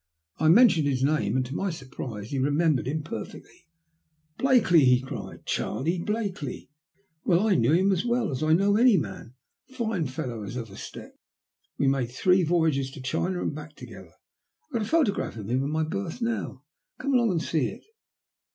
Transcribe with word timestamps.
I 0.39 0.47
mentioned 0.49 0.87
his 0.87 1.03
name, 1.03 1.37
and 1.37 1.45
to 1.45 1.53
my 1.53 1.69
surprise 1.69 2.31
he 2.31 2.39
remembered 2.39 2.87
him 2.87 3.03
per 3.03 3.23
fectly." 3.23 3.65
Blakeley," 4.39 4.83
he 4.83 4.99
cried;" 4.99 5.45
Charley 5.45 5.99
Blakeley, 5.99 6.71
do 7.23 7.33
you 7.33 7.37
mean? 7.37 7.43
Why, 7.45 7.51
I 7.51 7.55
knew 7.55 7.71
him 7.73 7.91
as 7.91 8.03
well 8.03 8.31
as 8.31 8.41
I 8.41 8.53
knew 8.53 8.77
any 8.77 8.97
man! 8.97 9.35
As 9.69 9.75
fine 9.75 10.05
a 10.05 10.07
fellow 10.07 10.41
as 10.41 10.57
ever 10.57 10.75
stepped. 10.75 11.19
We 11.77 11.85
made 11.87 12.07
three 12.09 12.41
voyages 12.41 12.89
to 12.93 12.99
China 13.01 13.43
and 13.43 13.53
back 13.53 13.75
together. 13.75 14.13
I've 14.65 14.71
got 14.73 14.81
a 14.81 14.85
photograph 14.85 15.35
of 15.37 15.47
him 15.47 15.63
in 15.63 15.69
my 15.69 15.83
berth 15.83 16.19
now. 16.19 16.63
Come 16.97 17.13
along 17.13 17.29
and 17.29 17.43
see 17.43 17.67
it." 17.67 17.83